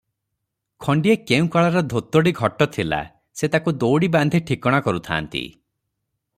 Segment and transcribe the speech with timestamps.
[0.85, 3.01] ଖଣ୍ଡିଏ କେଉଁ କାଳର ଧୋତଡ଼ି ଖଟ ଥିଲା,
[3.41, 5.47] "ସେ ତାକୁ ଦଉଡ଼ି ବାନ୍ଧି ଠିକଣା କରୁଥାନ୍ତି।